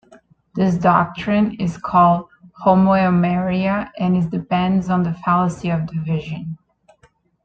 This 0.55 0.73
doctrine 0.79 1.53
is 1.59 1.77
called 1.77 2.27
"homoeomeria", 2.65 3.91
and 3.99 4.17
it 4.17 4.31
depends 4.31 4.89
on 4.89 5.03
the 5.03 5.13
fallacy 5.13 5.69
of 5.69 5.85
division. 5.85 6.57